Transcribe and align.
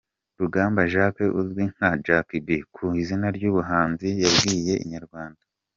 Rugamba 0.39 0.81
Jaques 0.93 1.33
uzwi 1.41 1.63
nka 1.73 1.89
Jack 2.05 2.27
B 2.45 2.47
ku 2.73 2.85
izina 3.01 3.27
ry’ubuhanzi 3.37 4.09
yabwiye 4.23 4.73
Inyarwanda. 4.85 5.41